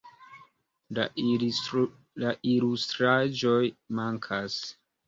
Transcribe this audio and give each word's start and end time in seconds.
La 0.99 2.33
ilustraĵoj 2.53 3.63
mankas. 4.03 4.63